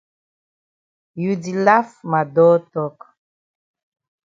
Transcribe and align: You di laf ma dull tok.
You 1.21 1.31
di 1.43 1.53
laf 1.65 1.89
ma 2.11 2.21
dull 2.35 2.61
tok. 2.73 2.97